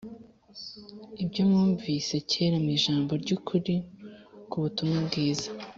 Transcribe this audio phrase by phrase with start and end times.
[1.23, 3.75] ibyo mwumvise kera mu ijambo ry’ukuri
[4.49, 5.49] k’ubutumwa bwiza